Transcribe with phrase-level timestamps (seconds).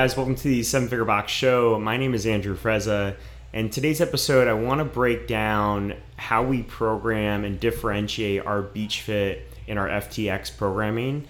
[0.00, 0.16] guys?
[0.16, 1.78] Welcome to the Seven Figure Box Show.
[1.78, 3.16] My name is Andrew Frezza,
[3.52, 9.02] and today's episode, I want to break down how we program and differentiate our beach
[9.02, 11.26] fit in our FTX programming.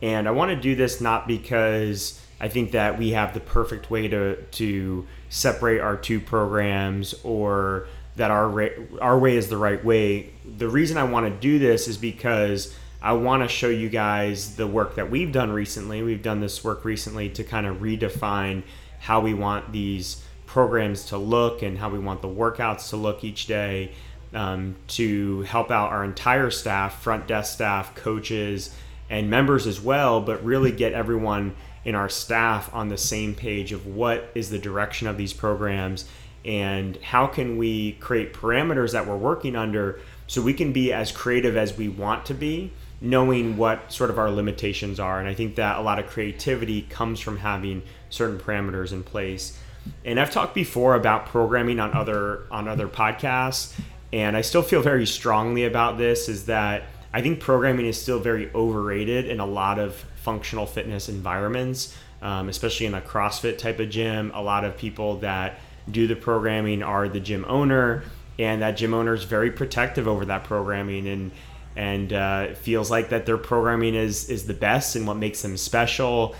[0.00, 3.90] And I want to do this not because I think that we have the perfect
[3.90, 8.70] way to to separate our two programs or that our
[9.02, 10.32] our way is the right way.
[10.46, 14.56] The reason I want to do this is because I want to show you guys
[14.56, 16.02] the work that we've done recently.
[16.02, 18.62] We've done this work recently to kind of redefine
[18.98, 23.22] how we want these programs to look and how we want the workouts to look
[23.22, 23.92] each day
[24.32, 28.74] um, to help out our entire staff, front desk staff, coaches,
[29.10, 33.70] and members as well, but really get everyone in our staff on the same page
[33.72, 36.06] of what is the direction of these programs
[36.42, 41.12] and how can we create parameters that we're working under so we can be as
[41.12, 45.20] creative as we want to be knowing what sort of our limitations are.
[45.20, 49.58] And I think that a lot of creativity comes from having certain parameters in place.
[50.04, 53.78] And I've talked before about programming on other on other podcasts,
[54.12, 58.18] and I still feel very strongly about this is that I think programming is still
[58.18, 63.78] very overrated in a lot of functional fitness environments, um, especially in a CrossFit type
[63.78, 64.32] of gym.
[64.34, 65.58] A lot of people that
[65.90, 68.04] do the programming are the gym owner,
[68.38, 71.30] and that gym owner is very protective over that programming and
[71.76, 75.56] and uh, feels like that their programming is is the best and what makes them
[75.56, 76.34] special.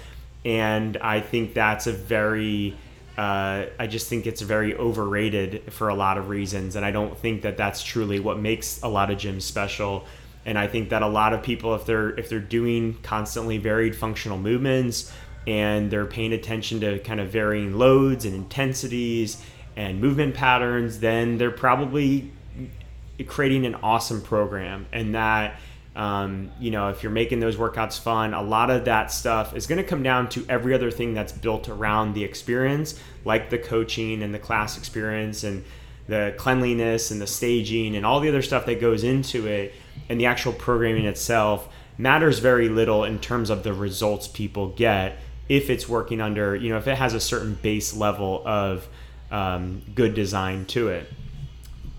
[0.44, 2.76] And I think that's a very
[3.16, 7.16] uh, I just think it's very overrated for a lot of reasons, and I don't
[7.16, 10.04] think that that's truly what makes a lot of gyms special.
[10.46, 13.94] And I think that a lot of people, if they're if they're doing constantly varied
[13.94, 15.12] functional movements
[15.46, 19.42] and they're paying attention to kind of varying loads and intensities
[19.76, 22.30] and movement patterns, then they're probably
[23.26, 24.86] creating an awesome program.
[24.92, 25.56] And that
[25.96, 29.66] um, you know if you're making those workouts fun a lot of that stuff is
[29.66, 33.58] going to come down to every other thing that's built around the experience like the
[33.58, 35.64] coaching and the class experience and
[36.08, 39.72] the cleanliness and the staging and all the other stuff that goes into it
[40.08, 45.16] and the actual programming itself matters very little in terms of the results people get
[45.48, 48.88] if it's working under you know if it has a certain base level of
[49.30, 51.08] um, good design to it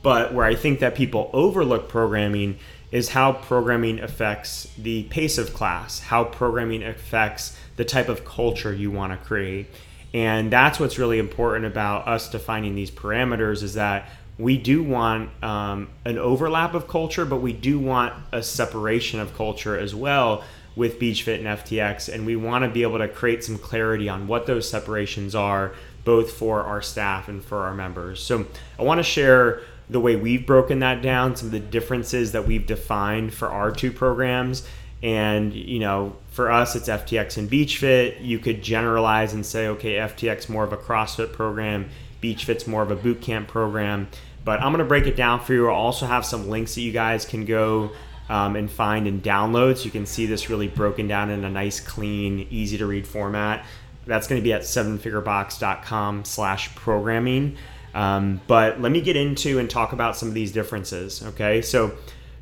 [0.05, 2.59] but where I think that people overlook programming
[2.91, 8.71] is how programming affects the pace of class, how programming affects the type of culture
[8.71, 9.65] you want to create.
[10.13, 14.07] And that's what's really important about us defining these parameters is that
[14.38, 19.35] we do want um, an overlap of culture, but we do want a separation of
[19.35, 20.44] culture as well
[20.75, 22.13] with BeachFit and FTX.
[22.13, 25.73] And we want to be able to create some clarity on what those separations are,
[26.03, 28.21] both for our staff and for our members.
[28.21, 28.45] So
[28.77, 32.47] I want to share the way we've broken that down, some of the differences that
[32.47, 34.68] we've defined for our two programs.
[35.03, 38.25] And, you know, for us, it's FTX and BeachFit.
[38.25, 41.90] You could generalize and say, okay, FTX more of a CrossFit program,
[42.22, 44.07] BeachFit's more of a boot camp program.
[44.44, 45.68] But I'm going to break it down for you.
[45.68, 47.91] I'll also have some links that you guys can go
[48.29, 51.50] um, and find and download so you can see this really broken down in a
[51.50, 53.66] nice, clean, easy to read format.
[54.07, 57.57] That's going to be at sevenfigurebox.com slash programming.
[57.95, 61.23] Um, but let me get into and talk about some of these differences.
[61.23, 61.94] Okay, so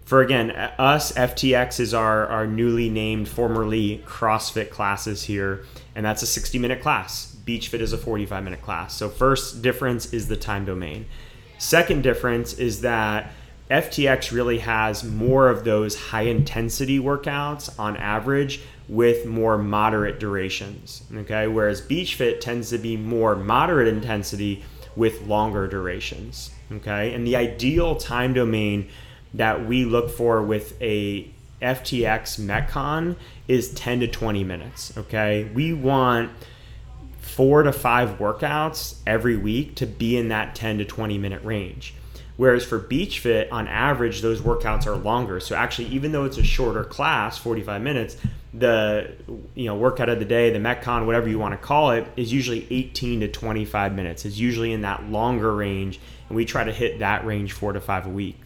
[0.04, 5.64] for again us, FTX is our our newly named, formerly CrossFit classes here,
[5.96, 7.38] and that's a 60 minute class.
[7.46, 8.96] BeachFit is a 45 minute class.
[8.96, 11.06] So first difference is the time domain.
[11.60, 13.32] Second difference is that
[13.70, 21.04] FTX really has more of those high intensity workouts on average with more moderate durations.
[21.14, 24.64] Okay, whereas BeachFit tends to be more moderate intensity
[24.96, 26.52] with longer durations.
[26.72, 28.90] Okay, and the ideal time domain
[29.34, 31.30] that we look for with a
[31.62, 33.16] FTX Metcon
[33.48, 34.98] is 10 to 20 minutes.
[34.98, 36.32] Okay, we want
[37.20, 41.96] four to five workouts every week to be in that 10 to 20 minute range.
[42.36, 45.40] Whereas for Beach Fit, on average, those workouts are longer.
[45.40, 48.18] So actually, even though it's a shorter class, 45 minutes,
[48.54, 49.16] the
[49.56, 52.32] you know workout of the day, the Metcon, whatever you want to call it, is
[52.32, 54.26] usually 18 to 25 minutes.
[54.26, 57.82] It's usually in that longer range, and we try to hit that range four to
[57.82, 58.38] five a week.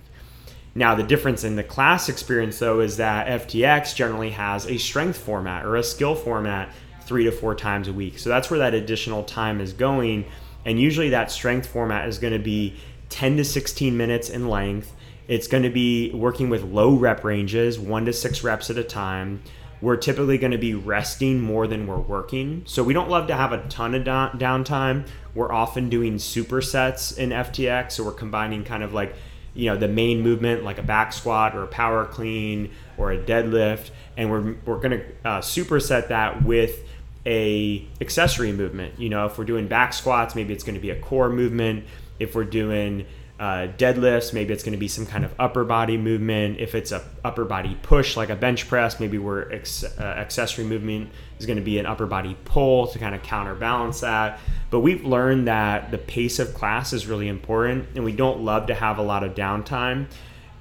[0.78, 5.18] Now, the difference in the class experience, though, is that FTX generally has a strength
[5.18, 6.70] format or a skill format
[7.02, 8.20] three to four times a week.
[8.20, 10.26] So that's where that additional time is going.
[10.66, 12.76] And usually that strength format is going to be
[13.10, 14.94] 10 to 16 minutes in length.
[15.28, 18.84] It's going to be working with low rep ranges, one to six reps at a
[18.84, 19.42] time.
[19.82, 22.64] We're typically going to be resting more than we're working.
[22.66, 25.08] So we don't love to have a ton of downtime.
[25.36, 27.94] We're often doing supersets in FTX.
[27.94, 29.16] So we're combining kind of like,
[29.54, 33.18] you know, the main movement like a back squat or a power clean or a
[33.18, 33.92] deadlift.
[34.16, 36.84] And we're, we're going to uh, superset that with
[37.28, 39.00] a accessory movement.
[39.00, 41.86] You know, if we're doing back squats, maybe it's going to be a core movement.
[42.20, 43.06] If we're doing
[43.40, 46.60] uh, deadlifts, maybe it's going to be some kind of upper body movement.
[46.60, 50.66] If it's a upper body push, like a bench press, maybe we're ex- uh, accessory
[50.66, 54.40] movement is going to be an upper body pull to kind of counterbalance that.
[54.72, 58.68] But we've learned that the pace of class is really important, and we don't love
[58.68, 60.08] to have a lot of downtime.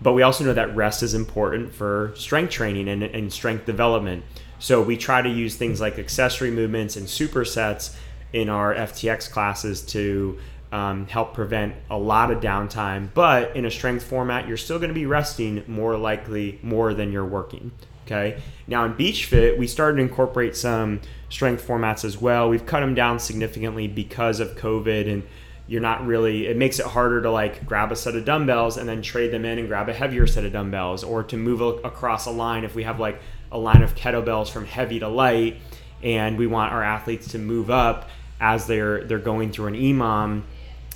[0.03, 4.23] But we also know that rest is important for strength training and, and strength development.
[4.59, 7.97] So we try to use things like accessory movements and supersets
[8.35, 10.39] in our FTX classes to
[10.73, 13.09] um, help prevent a lot of downtime.
[13.15, 17.13] But in a strength format, you're still going to be resting more likely more than
[17.13, 17.73] you're working.
[18.07, 18.41] Okay.
[18.69, 22.49] Now in Beach Fit, we started to incorporate some strength formats as well.
[22.49, 25.25] We've cut them down significantly because of COVID and
[25.69, 28.89] you're not really it makes it harder to like grab a set of dumbbells and
[28.89, 32.27] then trade them in and grab a heavier set of dumbbells or to move across
[32.27, 33.21] a line if we have like
[33.51, 35.57] a line of kettlebells from heavy to light
[36.03, 38.09] and we want our athletes to move up
[38.41, 40.43] as they're they're going through an EMOM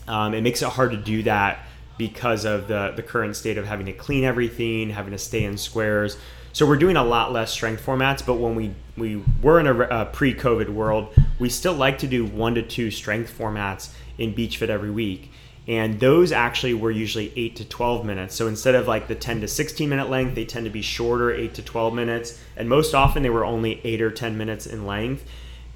[0.08, 1.60] um, it makes it hard to do that
[1.98, 5.58] because of the, the current state of having to clean everything, having to stay in
[5.58, 6.16] squares.
[6.52, 9.78] So we're doing a lot less strength formats, but when we, we were in a,
[9.80, 14.56] a pre-COVID world, we still like to do one to two strength formats in Beach
[14.56, 15.30] Fit every week.
[15.68, 18.34] And those actually were usually 8 to 12 minutes.
[18.34, 21.32] So instead of like the 10 to 16 minute length, they tend to be shorter,
[21.32, 22.40] 8 to 12 minutes.
[22.56, 25.24] And most often they were only 8 or 10 minutes in length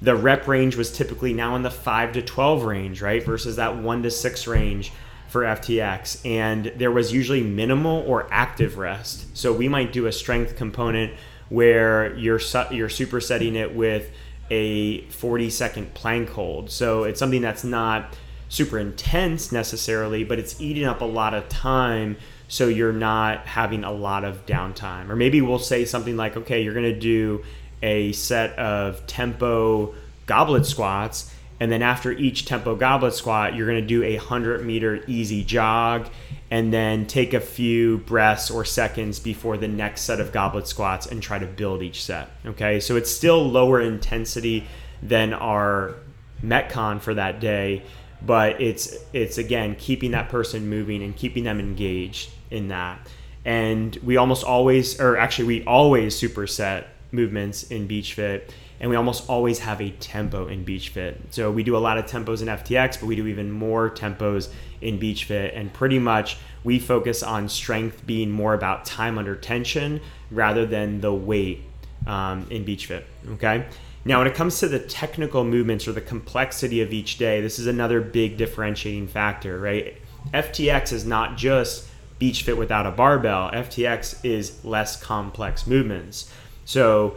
[0.01, 3.23] the rep range was typically now in the 5 to 12 range, right?
[3.23, 4.91] Versus that 1 to 6 range
[5.27, 6.25] for FTX.
[6.25, 9.35] And there was usually minimal or active rest.
[9.35, 11.13] So we might do a strength component
[11.49, 12.39] where you're
[12.71, 14.11] you're supersetting it with
[14.49, 16.69] a 40 second plank hold.
[16.69, 18.15] So it's something that's not
[18.49, 22.17] super intense necessarily, but it's eating up a lot of time
[22.47, 25.09] so you're not having a lot of downtime.
[25.09, 27.43] Or maybe we'll say something like, okay, you're going to do
[27.85, 29.93] a set of tempo
[30.25, 31.31] goblet squats.
[31.59, 35.43] And then after each tempo goblet squat, you're going to do a 100 meter easy
[35.43, 36.09] jog
[36.51, 41.05] and then take a few breaths or seconds before the next set of goblet squats
[41.05, 42.29] and try to build each set.
[42.45, 44.67] Okay, so it's still lower intensity
[45.01, 45.95] than our
[46.43, 47.83] Metcon for that day,
[48.21, 53.07] but it's it's again keeping that person moving and keeping them engaged in that.
[53.45, 58.95] And we almost always, or actually, we always superset movements in Beach Fit, and we
[58.95, 61.19] almost always have a tempo in Beach Fit.
[61.31, 64.49] So we do a lot of tempos in FTX, but we do even more tempos
[64.81, 69.35] in Beach Fit, and pretty much we focus on strength being more about time under
[69.35, 71.63] tension rather than the weight
[72.05, 73.07] um, in Beach Fit.
[73.33, 73.65] Okay.
[74.07, 77.57] Now, when it comes to the technical movements or the complexity of each day, this
[77.57, 79.97] is another big differentiating factor, right?
[80.31, 81.87] FTX is not just
[82.19, 83.51] beach fit without a barbell.
[83.51, 86.31] FTX is less complex movements.
[86.65, 87.15] So,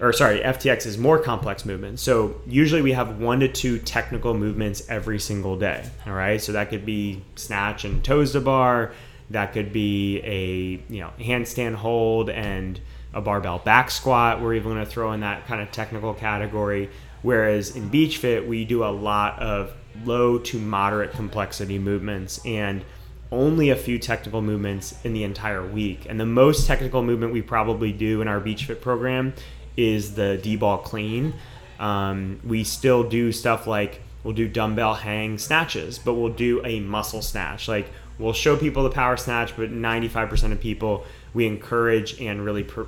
[0.00, 2.02] or sorry, FTX is more complex movements.
[2.02, 5.88] So usually we have one to two technical movements every single day.
[6.06, 6.40] All right.
[6.40, 8.92] So that could be snatch and toes to bar.
[9.30, 12.78] That could be a you know handstand hold and
[13.14, 14.40] a barbell back squat.
[14.40, 16.90] We're even going to throw in that kind of technical category.
[17.22, 19.72] Whereas in Beach Fit, we do a lot of
[20.04, 22.84] low to moderate complexity movements and
[23.32, 26.06] only a few technical movements in the entire week.
[26.08, 29.32] And the most technical movement we probably do in our Beach Fit program
[29.76, 31.34] is the D ball clean.
[31.80, 36.78] Um, we still do stuff like we'll do dumbbell hang snatches, but we'll do a
[36.80, 37.66] muscle snatch.
[37.66, 42.64] Like we'll show people the power snatch, but 95% of people we encourage and really
[42.64, 42.82] pr-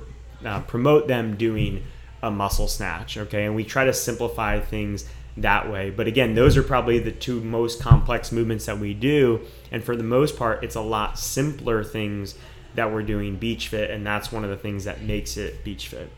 [0.45, 1.83] uh, promote them doing
[2.21, 3.17] a muscle snatch.
[3.17, 5.05] Okay, and we try to simplify things
[5.37, 5.89] that way.
[5.89, 9.41] But again, those are probably the two most complex movements that we do.
[9.71, 12.35] And for the most part, it's a lot simpler things
[12.75, 13.89] that we're doing beach fit.
[13.89, 16.09] And that's one of the things that makes it beach fit.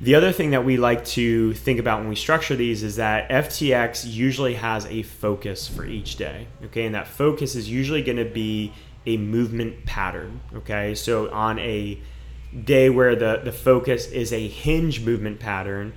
[0.00, 3.28] The other thing that we like to think about when we structure these is that
[3.30, 6.48] FTX usually has a focus for each day.
[6.64, 8.72] Okay, and that focus is usually going to be
[9.06, 10.40] a movement pattern.
[10.54, 11.98] Okay, so on a
[12.64, 15.94] day where the, the focus is a hinge movement pattern,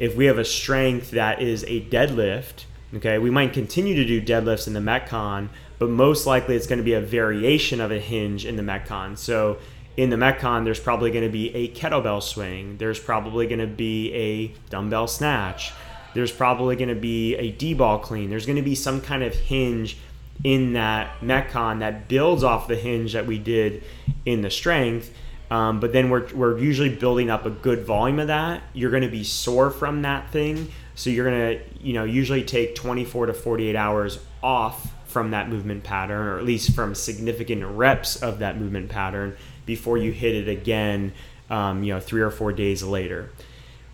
[0.00, 2.64] if we have a strength that is a deadlift,
[2.94, 6.78] okay, we might continue to do deadlifts in the Metcon, but most likely it's going
[6.78, 9.18] to be a variation of a hinge in the Metcon.
[9.18, 9.58] So
[9.98, 12.78] in the Metcon, there's probably going to be a kettlebell swing.
[12.78, 15.70] There's probably going to be a dumbbell snatch.
[16.14, 18.30] There's probably going to be a D ball clean.
[18.30, 19.98] There's going to be some kind of hinge
[20.42, 23.84] in that Metcon that builds off the hinge that we did
[24.24, 25.14] in the strength
[25.50, 28.62] um, but then we're, we're usually building up a good volume of that.
[28.72, 30.70] You're going to be sore from that thing.
[30.94, 35.48] So you're going to, you know, usually take 24 to 48 hours off from that
[35.48, 40.36] movement pattern, or at least from significant reps of that movement pattern before you hit
[40.36, 41.12] it again,
[41.48, 43.30] um, you know, three or four days later.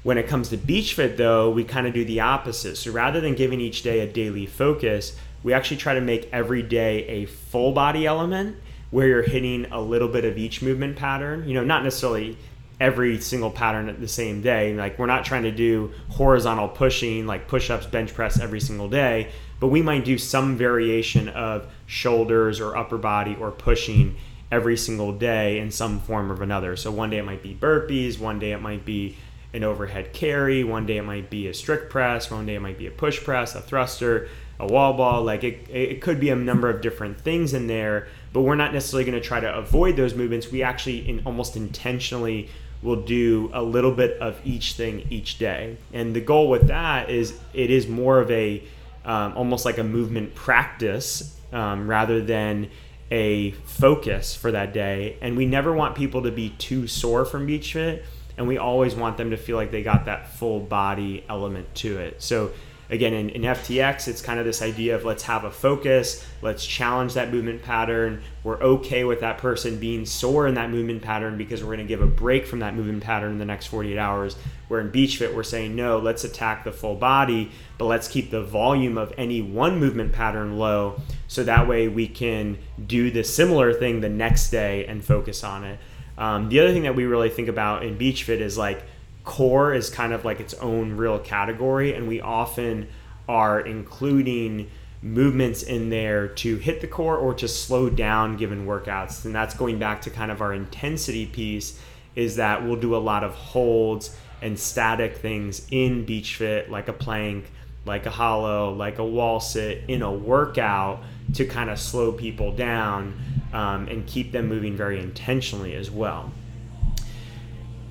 [0.03, 2.77] When it comes to beach fit, though, we kind of do the opposite.
[2.77, 6.63] So rather than giving each day a daily focus, we actually try to make every
[6.63, 8.57] day a full body element
[8.97, 11.47] where you're hitting a little bit of each movement pattern.
[11.47, 12.39] You know, not necessarily
[12.81, 14.73] every single pattern at the same day.
[14.73, 18.89] Like we're not trying to do horizontal pushing, like push ups, bench press every single
[18.89, 24.17] day, but we might do some variation of shoulders or upper body or pushing
[24.51, 26.75] every single day in some form or another.
[26.75, 29.19] So one day it might be burpees, one day it might be
[29.53, 32.79] an overhead carry, one day it might be a strict press, one day it might
[32.79, 35.23] be a push press, a thruster, a wall ball.
[35.23, 38.75] Like it, it could be a number of different things in there, but we're not
[38.75, 40.53] necessarily going to try to avoid those movements.
[40.53, 42.51] We actually in, almost intentionally
[42.83, 45.79] will do a little bit of each thing each day.
[45.95, 48.63] And the goal with that is it is more of a
[49.07, 52.69] um, almost like a movement practice um, rather than
[53.11, 55.17] a focus for that day.
[55.23, 58.05] And we never want people to be too sore from beach fit.
[58.37, 62.01] And we always want them to feel like they got that full body element to
[62.01, 62.21] it.
[62.21, 62.51] So
[62.91, 66.65] again in, in, ftx it's kind of this idea of let's have a focus let's
[66.65, 68.23] challenge that movement pattern.
[68.45, 71.89] We're okay with that person being sore in that movement pattern because we're going to
[71.89, 74.37] give a break from that movement pattern in the next 48 hours.
[74.69, 78.31] Where in beach fit we're saying no let's attack the full body but let's keep
[78.31, 83.25] the volume of any one movement pattern low so that way we can do the
[83.25, 85.79] similar thing the next day and focus on it.
[86.19, 88.85] Um, the other thing that we really think about in beach fit is like
[89.27, 92.89] core is kind of like its own real category, and we often
[93.29, 94.71] are including
[95.03, 99.27] movements in there to hit the core or to slow down given workouts.
[99.27, 101.79] And that's going back to kind of our intensity piece
[102.15, 106.89] is that we'll do a lot of holds and static things in beach fit like
[106.89, 107.51] a plank,
[107.85, 111.03] like a hollow, like a wall sit in a workout
[111.35, 113.13] to kind of slow people down
[113.53, 116.31] um, and keep them moving very intentionally as well.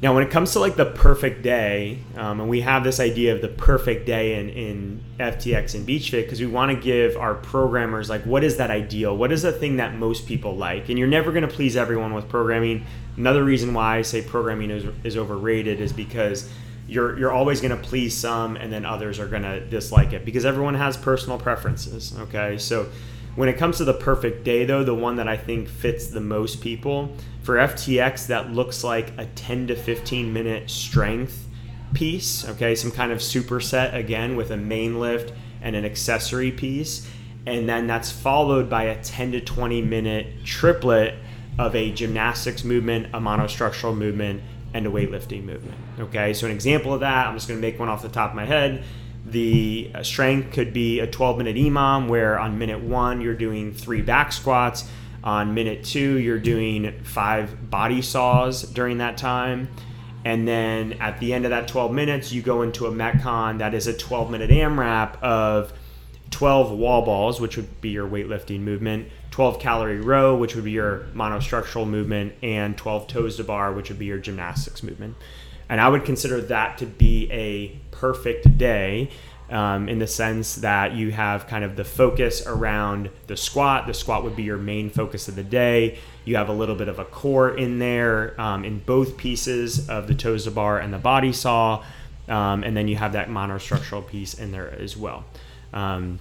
[0.02, 3.34] Now, when it comes to like the perfect day, um, and we have this idea
[3.34, 7.34] of the perfect day in, in FTX and BeachFit because we want to give our
[7.34, 9.16] programmers like what is that ideal?
[9.16, 10.90] What is the thing that most people like?
[10.90, 12.86] And you're never going to please everyone with programming.
[13.16, 16.52] Another reason why I say programming is, is overrated is because
[16.88, 20.26] you're you're always going to please some, and then others are going to dislike it
[20.26, 22.14] because everyone has personal preferences.
[22.20, 22.90] Okay, so
[23.36, 26.22] when it comes to the perfect day, though, the one that I think fits the
[26.22, 27.14] most people
[27.44, 31.48] for FTX, that looks like a 10 to 15 minute strength
[31.94, 32.48] piece.
[32.48, 37.10] Okay, some kind of superset again with a main lift and an accessory piece.
[37.46, 41.16] And then that's followed by a 10 to 20 minute triplet
[41.60, 44.42] of a gymnastics movement, a monostructural movement,
[44.74, 45.78] and a weightlifting movement.
[46.00, 48.36] Okay, so an example of that, I'm just gonna make one off the top of
[48.36, 48.84] my head
[49.26, 53.74] the uh, strength could be a 12 minute EMOM where on minute one you're doing
[53.74, 54.88] three back squats.
[55.24, 59.70] On minute two, you're doing five body saws during that time.
[60.24, 63.74] And then at the end of that 12 minutes, you go into a Metcon that
[63.74, 65.74] is a 12 minute AMRAP of
[66.30, 70.72] 12 wall balls, which would be your weightlifting movement, 12 calorie row, which would be
[70.72, 75.16] your monostructural movement, and 12 toes to bar, which would be your gymnastics movement.
[75.70, 79.10] And I would consider that to be a perfect day
[79.50, 83.88] um, in the sense that you have kind of the focus around the squat.
[83.88, 86.00] The squat would be your main focus of the day.
[86.24, 90.08] You have a little bit of a core in there um, in both pieces of
[90.08, 91.84] the toes to bar and the body saw.
[92.28, 95.26] Um, and then you have that monostructural piece in there as well.
[95.74, 96.20] Um,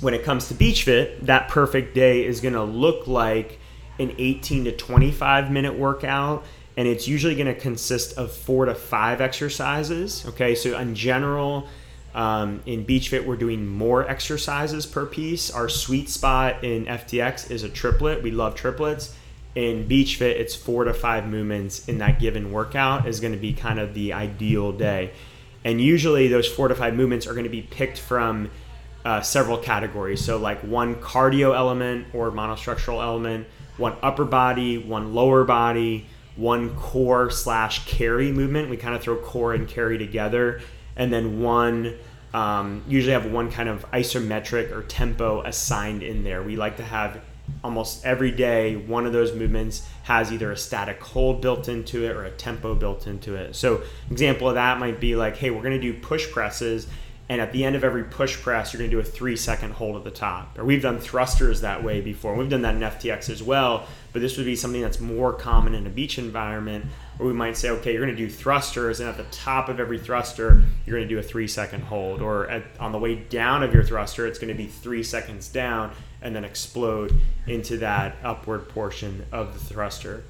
[0.00, 3.58] when it comes to beach fit, that perfect day is going to look like
[3.98, 6.44] an 18 to 25 minute workout
[6.78, 10.24] and it's usually going to consist of four to five exercises.
[10.28, 11.66] Okay, so in general,
[12.14, 15.50] um, in Beach Fit, we're doing more exercises per piece.
[15.50, 18.22] Our sweet spot in FTX is a triplet.
[18.22, 19.12] We love triplets.
[19.56, 23.40] In Beach Fit, it's four to five movements in that given workout is going to
[23.40, 25.10] be kind of the ideal day.
[25.64, 28.52] And usually, those four to five movements are going to be picked from
[29.04, 30.24] uh, several categories.
[30.24, 36.06] So, like one cardio element or monostructural element, one upper body, one lower body
[36.38, 38.70] one core slash carry movement.
[38.70, 40.60] We kind of throw core and carry together,
[40.96, 41.96] and then one.
[42.34, 46.42] Um, usually have one kind of isometric or tempo assigned in there.
[46.42, 47.22] We like to have
[47.64, 52.14] almost every day one of those movements has either a static hold built into it
[52.14, 53.56] or a tempo built into it.
[53.56, 56.86] So, example of that might be like, hey, we're going to do push presses
[57.28, 59.72] and at the end of every push press, you're going to do a three second
[59.72, 60.58] hold at the top.
[60.58, 62.34] Or we've done thrusters that way before.
[62.34, 65.74] We've done that in FTX as well, but this would be something that's more common
[65.74, 66.86] in a beach environment
[67.18, 69.80] where we might say, okay, you're going to do thrusters, and at the top of
[69.80, 72.22] every thruster, you're going to do a three second hold.
[72.22, 75.48] Or at, on the way down of your thruster, it's going to be three seconds
[75.48, 80.24] down and then explode into that upward portion of the thruster.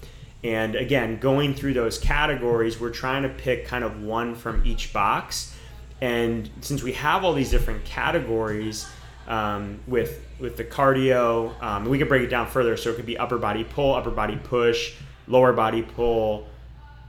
[0.44, 4.92] And again, going through those categories, we're trying to pick kind of one from each
[4.92, 5.54] box.
[6.00, 8.88] And since we have all these different categories
[9.26, 12.76] um, with with the cardio, um, we could break it down further.
[12.76, 14.94] So it could be upper body pull, upper body push,
[15.26, 16.46] lower body pull,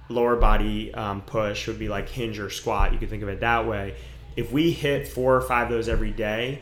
[0.10, 2.94] lower body um, push would be like hinge or squat.
[2.94, 3.96] You could think of it that way.
[4.36, 6.62] If we hit four or five of those every day,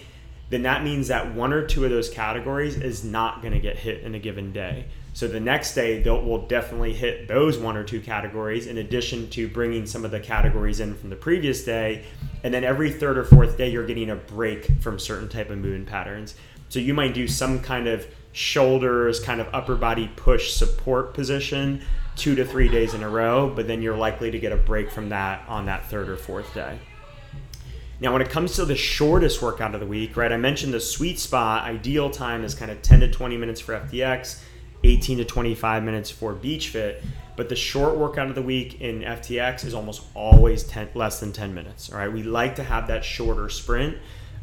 [0.50, 3.78] then that means that one or two of those categories is not going to get
[3.78, 4.86] hit in a given day.
[5.14, 9.30] So the next day, they'll, we'll definitely hit those one or two categories in addition
[9.32, 12.06] to bringing some of the categories in from the previous day.
[12.44, 15.58] And then every third or fourth day, you're getting a break from certain type of
[15.58, 16.36] movement patterns.
[16.70, 21.82] So you might do some kind of shoulders, kind of upper body push support position
[22.16, 24.92] two to three days in a row, but then you're likely to get a break
[24.92, 26.80] from that on that third or fourth day.
[28.00, 30.80] Now, when it comes to the shortest workout of the week, right, I mentioned the
[30.80, 34.42] sweet spot, ideal time is kind of 10 to 20 minutes for FTX
[34.84, 37.04] 18 to 25 minutes for beach fit
[37.36, 41.34] but the short workout of the week in ftx is almost always 10, less than
[41.34, 43.98] 10 minutes all right we like to have that shorter sprint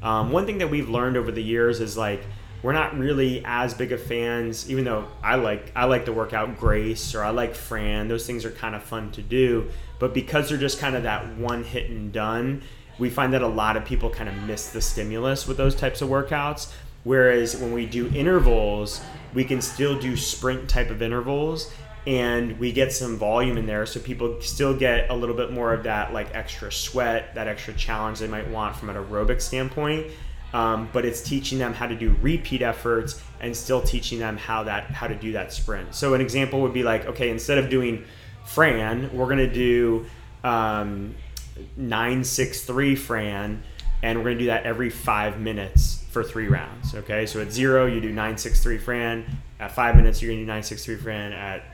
[0.04, 2.23] um, one thing that we've learned over the years is like
[2.62, 6.32] we're not really as big of fans even though i like i like to work
[6.32, 8.08] out grace or i like fran.
[8.08, 9.70] Those things are kind of fun to do.
[9.99, 12.62] But because they're just kind of that one hit and done
[12.99, 16.00] we find that a lot of people kind of miss the stimulus with those types
[16.00, 16.73] of workouts.
[17.02, 19.00] Whereas when we do intervals,
[19.34, 21.73] we can still do sprint type of intervals
[22.06, 25.73] and we get some volume in there so people still get a little bit more
[25.73, 30.06] of that like extra sweat that extra challenge they might want from an aerobic standpoint
[30.52, 34.62] um, but it's teaching them how to do repeat efforts and still teaching them how
[34.62, 37.70] that how to do that sprint so an example would be like okay instead of
[37.70, 38.04] doing
[38.44, 40.04] fran we're going to do
[40.44, 41.14] um,
[41.76, 43.62] 963 fran
[44.02, 46.94] and we're going to do that every five minutes for three rounds.
[46.94, 49.25] Okay, so at zero you do nine six three Fran.
[49.58, 51.32] At five minutes you're gonna do nine six three Fran.
[51.32, 51.74] At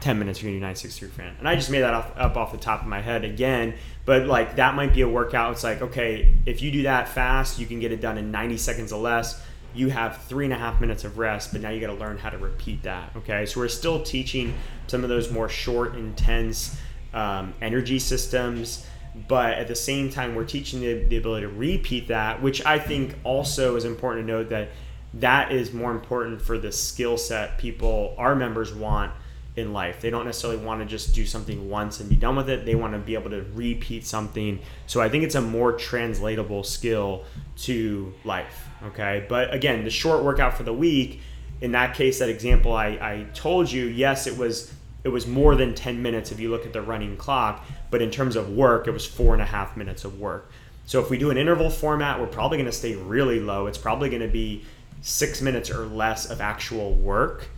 [0.00, 1.34] ten minutes you're gonna do nine six three Fran.
[1.38, 4.26] And I just made that off, up off the top of my head again, but
[4.26, 5.52] like that might be a workout.
[5.52, 8.56] It's like okay, if you do that fast, you can get it done in ninety
[8.56, 9.42] seconds or less.
[9.72, 12.18] You have three and a half minutes of rest, but now you got to learn
[12.18, 13.12] how to repeat that.
[13.16, 14.54] Okay, so we're still teaching
[14.88, 16.76] some of those more short, intense
[17.14, 18.86] um, energy systems
[19.28, 22.78] but at the same time we're teaching the, the ability to repeat that which i
[22.78, 24.68] think also is important to note that
[25.14, 29.12] that is more important for the skill set people our members want
[29.56, 32.48] in life they don't necessarily want to just do something once and be done with
[32.48, 35.72] it they want to be able to repeat something so i think it's a more
[35.72, 37.24] translatable skill
[37.56, 41.20] to life okay but again the short workout for the week
[41.60, 45.56] in that case that example i, I told you yes it was it was more
[45.56, 48.86] than 10 minutes if you look at the running clock but in terms of work,
[48.86, 50.50] it was four and a half minutes of work.
[50.86, 53.66] So if we do an interval format, we're probably going to stay really low.
[53.66, 54.64] It's probably going to be
[55.02, 57.48] six minutes or less of actual work.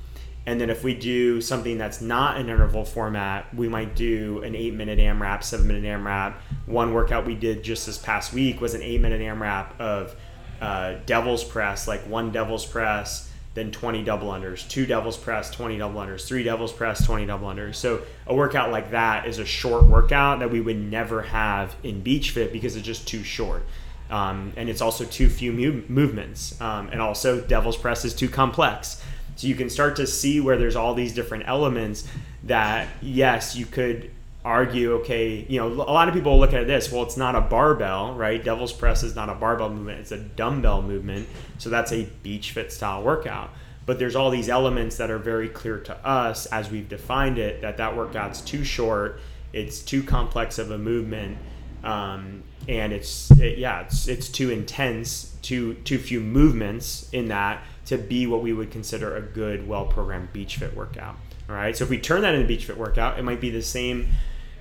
[0.45, 4.57] And then if we do something that's not an interval format, we might do an
[4.57, 6.35] eight minute AMRAP, seven minute AMRAP.
[6.67, 10.17] One workout we did just this past week was an eight minute AMRAP of
[10.61, 15.79] uh, devil's press, like one devil's press, then 20 double unders, two devils press, 20
[15.79, 17.77] double unders, three devils press, 20 double unders.
[17.77, 22.01] So a workout like that is a short workout that we would never have in
[22.01, 23.63] beach fit because it's just too short.
[24.11, 26.61] Um, and it's also too few mu- movements.
[26.61, 29.03] Um, and also devil's press is too complex.
[29.43, 32.07] So you can start to see where there's all these different elements
[32.45, 34.09] that yes, you could
[34.45, 37.41] argue, okay, you know, a lot of people look at this, well, it's not a
[37.41, 38.43] barbell, right?
[38.43, 41.29] Devil's press is not a barbell movement, it's a dumbbell movement.
[41.59, 43.51] So that's a beach fit style workout.
[43.85, 47.63] But there's all these elements that are very clear to us as we've defined it
[47.63, 49.19] that that workout's too short,
[49.53, 51.37] it's too complex of a movement,
[51.83, 57.65] um, and it's it, yeah, it's it's too intense, too too few movements in that
[57.87, 61.17] to be what we would consider a good, well programmed beach fit workout.
[61.49, 63.63] All right, so if we turn that into beach fit workout, it might be the
[63.63, 64.09] same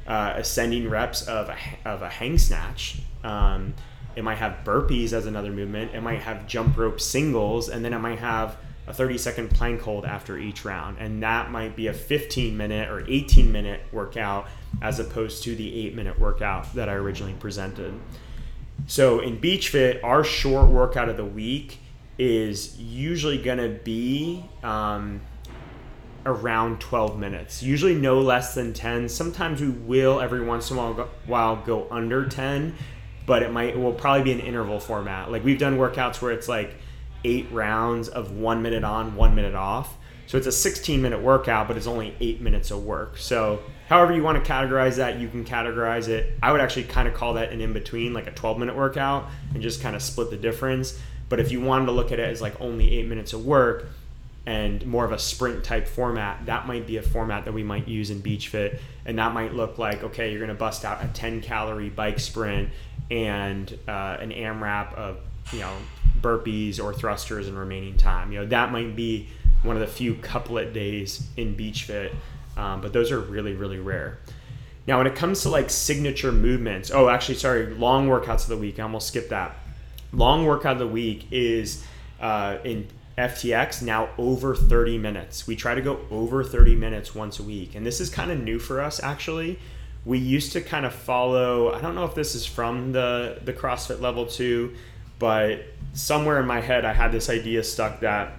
[0.08, 3.00] uh, ascending reps of a, of a hang snatch.
[3.24, 3.74] Um,
[4.16, 5.94] it might have burpees as another movement.
[5.94, 8.58] It might have jump rope singles, and then it might have
[8.88, 10.98] a 30 second plank hold after each round.
[11.00, 14.48] And that might be a 15 minute or 18 minute workout
[14.82, 17.94] as opposed to the eight minute workout that I originally presented.
[18.88, 21.78] So in Beach Fit, our short workout of the week
[22.24, 25.20] is usually going to be um,
[26.24, 27.64] around 12 minutes.
[27.64, 29.10] Usually no less than 10.
[29.10, 32.76] Sometimes we will every once in a while go, while go under 10,
[33.26, 35.32] but it might it will probably be an interval format.
[35.32, 36.76] Like we've done workouts where it's like
[37.24, 39.98] 8 rounds of 1 minute on, 1 minute off.
[40.28, 43.18] So it's a 16 minute workout, but it's only 8 minutes of work.
[43.18, 46.38] So however you want to categorize that, you can categorize it.
[46.44, 49.28] I would actually kind of call that an in between, like a 12 minute workout
[49.56, 51.00] and just kind of split the difference.
[51.32, 53.88] But if you wanted to look at it as like only 8 minutes of work,
[54.46, 57.88] and more of a sprint type format, that might be a format that we might
[57.88, 58.82] use in Beach Fit.
[59.06, 62.20] And that might look like, okay, you're going to bust out a 10 calorie bike
[62.20, 62.70] sprint
[63.10, 65.20] and uh, an AMRAP of,
[65.54, 65.74] you know,
[66.20, 68.34] burpees or thrusters in remaining time.
[68.34, 69.30] You know, that might be
[69.64, 72.14] one of the few couplet days in Beach Fit,
[72.58, 74.18] um, but those are really, really rare.
[74.88, 78.58] Now, when it comes to like signature movements, oh, actually, sorry, long workouts of the
[78.58, 79.56] week, I almost skipped that.
[80.14, 81.84] Long workout of the week is
[82.20, 85.48] uh, in FTX now over 30 minutes.
[85.48, 87.76] We try to go over 30 minutes once a week.
[87.76, 89.60] And this is kind of new for us actually.
[90.06, 93.54] We used to kind of follow, I don't know if this is from the the
[93.54, 94.74] CrossFit level 2,
[95.20, 98.34] but somewhere in my head I had this idea stuck that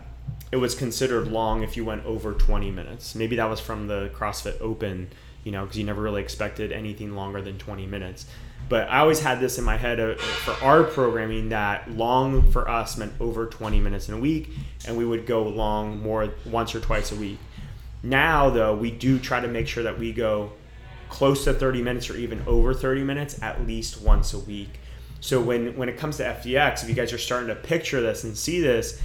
[0.51, 3.15] it was considered long if you went over 20 minutes.
[3.15, 5.09] Maybe that was from the CrossFit Open,
[5.45, 8.27] you know, because you never really expected anything longer than 20 minutes.
[8.73, 12.71] But I always had this in my head uh, for our programming that long for
[12.71, 14.49] us meant over 20 minutes in a week,
[14.87, 17.39] and we would go long more once or twice a week.
[18.03, 20.53] Now, though, we do try to make sure that we go
[21.11, 24.81] close to 30 minutes or even over 30 minutes at least once a week.
[25.21, 28.25] So when when it comes to FTX, if you guys are starting to picture this
[28.25, 29.03] and see this,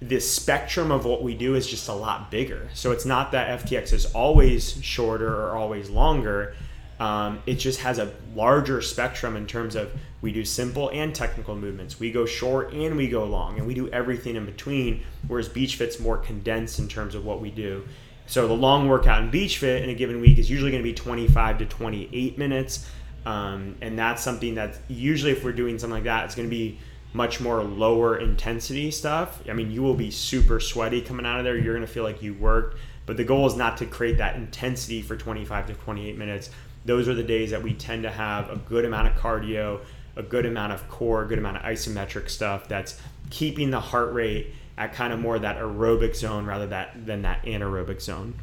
[0.00, 2.68] the spectrum of what we do is just a lot bigger.
[2.72, 6.54] So it's not that FTX is always shorter or always longer
[7.00, 11.54] um, it just has a larger spectrum in terms of we do simple and technical
[11.54, 12.00] movements.
[12.00, 15.04] We go short and we go long, and we do everything in between.
[15.28, 17.86] Whereas Beach Fit's more condensed in terms of what we do.
[18.26, 20.88] So the long workout in Beach Fit in a given week is usually going to
[20.88, 22.86] be 25 to 28 minutes,
[23.24, 26.54] um, and that's something that usually if we're doing something like that, it's going to
[26.54, 26.78] be
[27.14, 29.40] much more lower intensity stuff.
[29.48, 31.56] I mean, you will be super sweaty coming out of there.
[31.56, 34.36] You're going to feel like you worked, but the goal is not to create that
[34.36, 36.50] intensity for 25 to 28 minutes
[36.88, 39.78] those are the days that we tend to have a good amount of cardio,
[40.16, 42.98] a good amount of core, a good amount of isometric stuff that's
[43.28, 47.42] keeping the heart rate at kind of more that aerobic zone rather that, than that
[47.44, 48.34] anaerobic zone.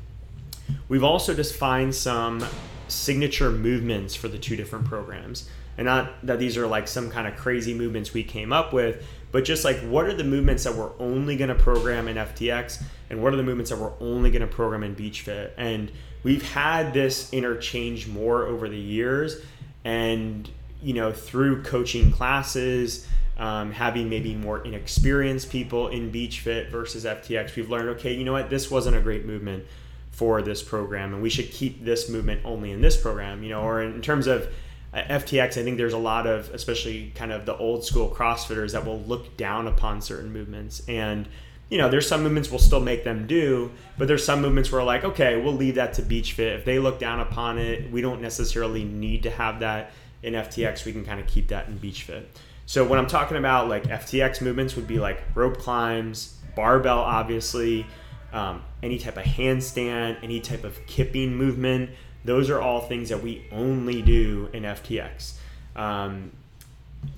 [0.87, 2.45] We've also just defined some
[2.87, 5.49] signature movements for the two different programs.
[5.79, 9.07] And not that these are like some kind of crazy movements we came up with,
[9.31, 12.83] but just like what are the movements that we're only going to program in FTX
[13.09, 15.51] and what are the movements that we're only going to program in Beach Fit?
[15.57, 15.91] And
[16.25, 19.37] we've had this interchange more over the years.
[19.85, 20.49] And
[20.85, 23.07] you know through coaching classes
[23.37, 28.23] um, having maybe more inexperienced people in beach fit versus ftx we've learned okay you
[28.23, 28.49] know what?
[28.49, 29.65] This wasn't a great movement
[30.11, 33.61] for this program and we should keep this movement only in this program you know
[33.61, 34.47] or in terms of
[34.93, 38.71] uh, ftx i think there's a lot of especially kind of the old school crossfitters
[38.71, 40.81] that will look down upon certain movements.
[40.87, 41.27] And
[41.69, 44.83] you know, there's some movements we'll still make them do, but there's some movements where
[44.83, 46.53] like, okay, we'll leave that to Beach Fit.
[46.59, 50.85] If they look down upon it, we don't necessarily need to have that in FTX.
[50.85, 52.29] We can kind of keep that in Beach Fit.
[52.67, 57.85] So when I'm talking about like FTX movements, would be like rope climbs, barbell, obviously,
[58.31, 61.91] um, any type of handstand, any type of kipping movement.
[62.25, 65.33] Those are all things that we only do in FTX.
[65.75, 66.31] Um,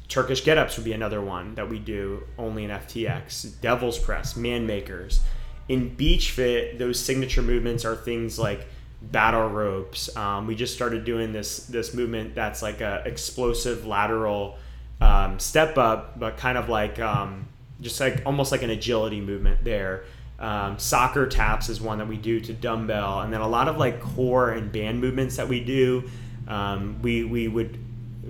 [0.07, 3.59] Turkish get ups would be another one that we do only in FTX.
[3.61, 5.21] Devil's press, man makers.
[5.69, 8.67] In Beach Fit, those signature movements are things like
[9.01, 10.15] battle ropes.
[10.15, 14.57] Um, we just started doing this this movement that's like a explosive lateral
[15.01, 17.47] um, step up, but kind of like um,
[17.81, 20.05] just like almost like an agility movement there.
[20.39, 23.77] Um, soccer taps is one that we do to dumbbell, and then a lot of
[23.77, 26.09] like core and band movements that we do.
[26.47, 27.77] Um, we we would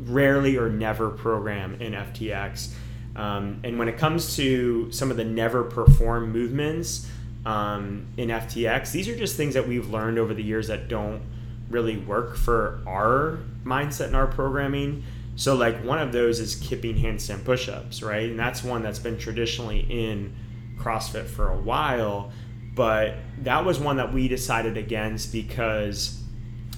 [0.05, 2.73] rarely or never program in FTX.
[3.15, 7.09] Um, and when it comes to some of the never perform movements
[7.45, 11.21] um, in FTX, these are just things that we've learned over the years that don't
[11.69, 15.03] really work for our mindset and our programming.
[15.35, 18.29] So, like one of those is kipping handstand push ups, right?
[18.29, 20.35] And that's one that's been traditionally in
[20.77, 22.31] CrossFit for a while.
[22.75, 26.21] But that was one that we decided against because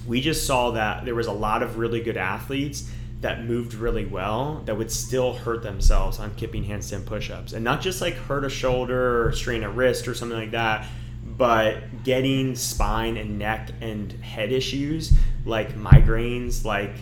[0.06, 4.06] we just saw that there was a lot of really good athletes that moved really
[4.06, 7.52] well that would still hurt themselves on kipping handstand push-ups.
[7.52, 10.86] And not just like hurt a shoulder or strain a wrist or something like that
[11.22, 15.12] but getting spine and neck and head issues
[15.44, 16.92] like migraines like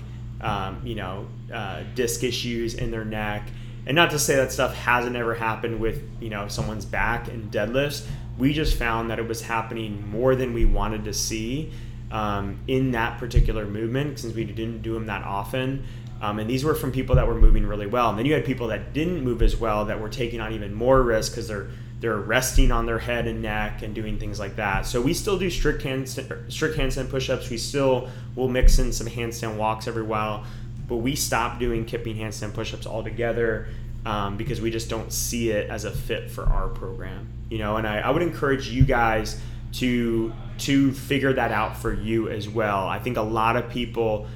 [0.40, 3.48] um, you know uh, disc issues in their neck.
[3.86, 7.50] And not to say that stuff hasn't ever happened with you know someone's back and
[7.50, 8.06] deadlifts.
[8.36, 11.72] We just found that it was happening more than we wanted to see
[12.12, 15.84] um, in that particular movement since we didn't do them that often
[16.20, 18.10] um, and these were from people that were moving really well.
[18.10, 20.74] And then you had people that didn't move as well that were taking on even
[20.74, 21.68] more risk because they're
[22.00, 24.86] they're resting on their head and neck and doing things like that.
[24.86, 27.50] So we still do strict handstand, strict handstand push-ups.
[27.50, 30.44] We still will mix in some handstand walks every while,
[30.86, 33.66] but we stopped doing kipping handstand push-ups altogether
[34.06, 37.28] um, because we just don't see it as a fit for our program.
[37.50, 39.40] You know, and I, I would encourage you guys
[39.74, 42.86] to to figure that out for you as well.
[42.86, 44.28] I think a lot of people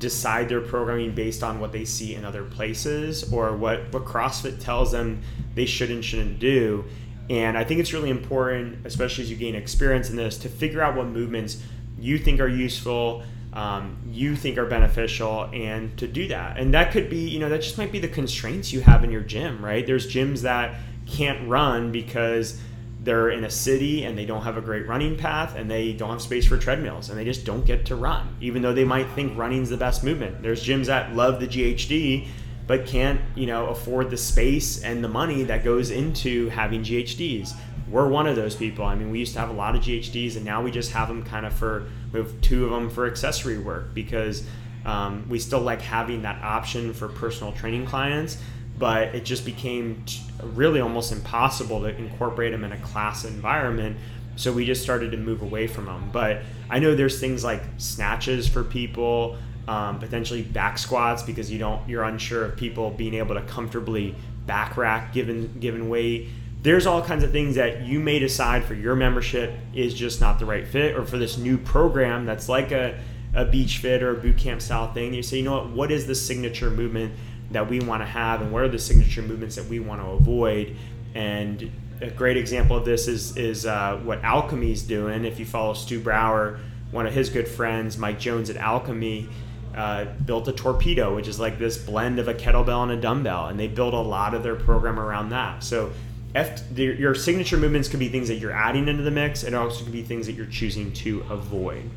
[0.00, 4.58] decide their programming based on what they see in other places or what, what CrossFit
[4.58, 5.22] tells them
[5.54, 6.84] they should and shouldn't do.
[7.28, 10.82] And I think it's really important, especially as you gain experience in this, to figure
[10.82, 11.62] out what movements
[11.98, 16.58] you think are useful, um, you think are beneficial, and to do that.
[16.58, 19.12] And that could be, you know, that just might be the constraints you have in
[19.12, 19.86] your gym, right?
[19.86, 20.74] There's gyms that
[21.06, 22.60] can't run because
[23.02, 26.10] they're in a city and they don't have a great running path and they don't
[26.10, 29.08] have space for treadmills and they just don't get to run, even though they might
[29.10, 30.42] think running's the best movement.
[30.42, 32.28] There's gyms that love the GHD
[32.66, 37.54] but can't, you know, afford the space and the money that goes into having GHDs.
[37.88, 38.84] We're one of those people.
[38.84, 41.08] I mean, we used to have a lot of GHDs and now we just have
[41.08, 44.46] them kind of for, we have two of them for accessory work because
[44.84, 48.36] um, we still like having that option for personal training clients
[48.80, 50.02] but it just became
[50.42, 53.98] really almost impossible to incorporate them in a class environment.
[54.36, 56.08] So we just started to move away from them.
[56.10, 56.40] But
[56.70, 59.36] I know there's things like snatches for people,
[59.68, 64.14] um, potentially back squats because you don't you're unsure of people being able to comfortably
[64.46, 66.28] back rack given given weight.
[66.62, 70.38] There's all kinds of things that you may decide for your membership is just not
[70.38, 72.98] the right fit, or for this new program that's like a,
[73.34, 75.12] a beach fit or a boot camp style thing.
[75.12, 77.12] You say, you know what, what is the signature movement
[77.50, 80.06] that we want to have and what are the signature movements that we want to
[80.08, 80.76] avoid
[81.14, 85.24] and a great example of this is is uh, what Alchemy's doing.
[85.24, 86.58] If you follow Stu Brower,
[86.90, 89.28] one of his good friends, Mike Jones at Alchemy,
[89.74, 93.46] uh, built a torpedo, which is like this blend of a kettlebell and a dumbbell,
[93.48, 95.62] and they build a lot of their program around that.
[95.62, 95.92] So,
[96.34, 99.54] F, the, your signature movements could be things that you're adding into the mix, and
[99.54, 101.88] also could be things that you're choosing to avoid.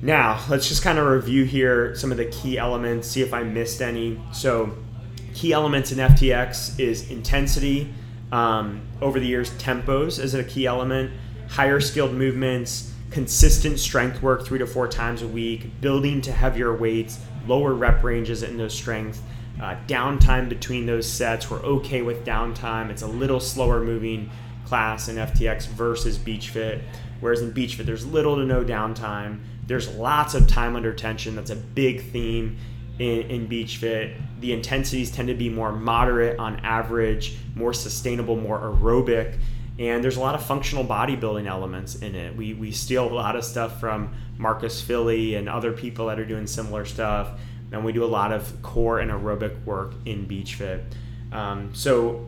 [0.00, 3.42] Now, let's just kind of review here some of the key elements, see if I
[3.42, 4.20] missed any.
[4.32, 4.76] So,
[5.34, 7.92] key elements in FTX is intensity.
[8.30, 11.12] Um, over the years, tempos is a key element,
[11.48, 16.74] higher skilled movements, consistent strength work three to four times a week, building to heavier
[16.74, 19.22] weights, lower rep ranges in those strength,
[19.60, 21.50] uh, downtime between those sets.
[21.50, 22.90] We're okay with downtime.
[22.90, 24.30] It's a little slower moving
[24.64, 26.82] class in FTX versus Beach Fit.
[27.20, 29.40] Whereas in Beach Fit, there's little to no downtime.
[29.68, 31.36] There's lots of time under tension.
[31.36, 32.56] That's a big theme
[32.98, 34.16] in, in Beach Fit.
[34.40, 39.38] The intensities tend to be more moderate on average, more sustainable, more aerobic.
[39.78, 42.34] And there's a lot of functional bodybuilding elements in it.
[42.34, 46.24] We, we steal a lot of stuff from Marcus Filly and other people that are
[46.24, 47.28] doing similar stuff.
[47.70, 50.82] And we do a lot of core and aerobic work in Beach Fit.
[51.30, 52.26] Um, so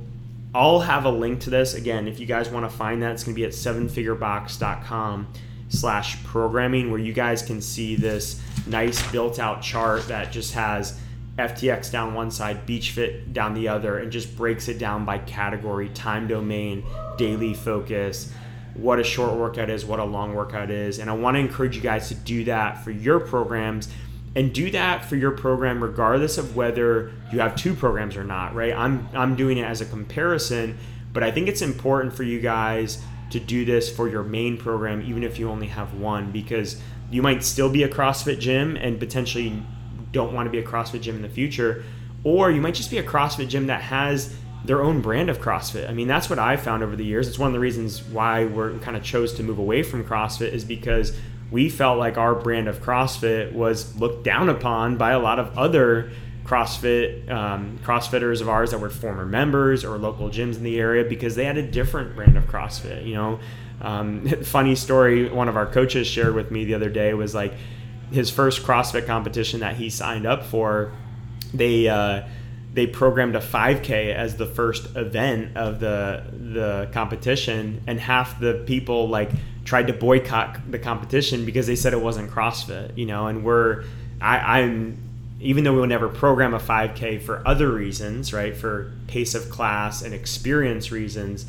[0.55, 1.72] I'll have a link to this.
[1.72, 5.33] Again, if you guys want to find that, it's going to be at sevenfigurebox.com
[5.70, 10.98] slash programming where you guys can see this nice built out chart that just has
[11.38, 15.18] FTX down one side, Beach Fit down the other, and just breaks it down by
[15.18, 16.85] category, time domain,
[17.16, 18.33] daily focus,
[18.74, 20.98] what a short workout is, what a long workout is.
[20.98, 23.88] And I want to encourage you guys to do that for your programs
[24.37, 28.54] and do that for your program regardless of whether you have two programs or not,
[28.54, 28.72] right?
[28.72, 30.78] I'm I'm doing it as a comparison,
[31.12, 35.03] but I think it's important for you guys to do this for your main program,
[35.03, 38.99] even if you only have one, because you might still be a CrossFit gym and
[38.99, 39.62] potentially
[40.12, 41.85] don't want to be a CrossFit gym in the future,
[42.25, 45.88] or you might just be a CrossFit gym that has their own brand of CrossFit.
[45.88, 47.29] I mean, that's what I've found over the years.
[47.29, 50.53] It's one of the reasons why we're kind of chose to move away from CrossFit
[50.53, 51.16] is because
[51.51, 55.57] we felt like our brand of CrossFit was looked down upon by a lot of
[55.59, 56.12] other
[56.51, 61.05] CrossFit um, CrossFitters of ours that were former members or local gyms in the area
[61.05, 63.07] because they had a different brand of CrossFit.
[63.07, 63.41] You know,
[63.81, 65.29] um, funny story.
[65.29, 67.55] One of our coaches shared with me the other day was like
[68.11, 70.93] his first CrossFit competition that he signed up for.
[71.55, 72.27] They uh,
[72.75, 78.65] they programmed a 5K as the first event of the the competition, and half the
[78.67, 79.31] people like
[79.65, 82.99] tried to boycott the competition because they said it wasn't CrossFit.
[82.99, 83.85] You know, and we're
[84.21, 85.10] I, I'm
[85.40, 89.48] even though we would never program a 5K for other reasons, right, for pace of
[89.50, 91.46] class and experience reasons,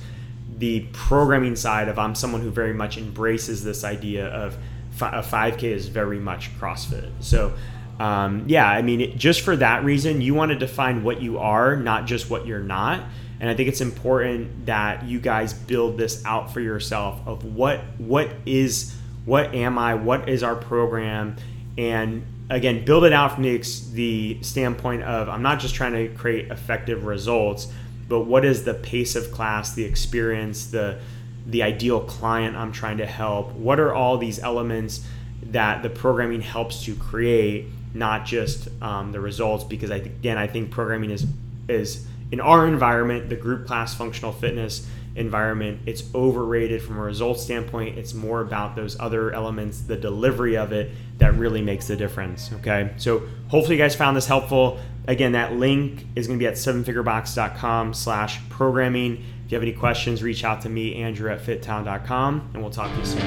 [0.58, 4.58] the programming side of I'm someone who very much embraces this idea of
[5.02, 7.12] a 5K is very much CrossFit.
[7.20, 7.54] So,
[8.00, 11.40] um, yeah, I mean, it, just for that reason, you want to define what you
[11.40, 13.04] are, not just what you're not.
[13.40, 17.82] And I think it's important that you guys build this out for yourself of what
[17.98, 21.36] what is what am I, what is our program,
[21.78, 23.62] and again, build it out from the,
[23.94, 27.72] the standpoint of I'm not just trying to create effective results,
[28.08, 31.00] but what is the pace of class, the experience, the
[31.48, 33.54] the ideal client I'm trying to help?
[33.54, 35.06] What are all these elements
[35.44, 39.64] that the programming helps to create, not just um, the results?
[39.64, 41.26] Because I, again, I think programming is
[41.68, 47.44] is in our environment, the group class functional fitness environment, it's overrated from a results
[47.44, 47.98] standpoint.
[47.98, 52.52] It's more about those other elements, the delivery of it that really makes the difference.
[52.54, 52.94] Okay.
[52.98, 54.80] So hopefully you guys found this helpful.
[55.08, 59.24] Again, that link is going to be at sevenfigurebox.com slash programming.
[59.46, 62.92] If you have any questions, reach out to me, Andrew at fittown.com, and we'll talk
[62.94, 63.22] to you soon.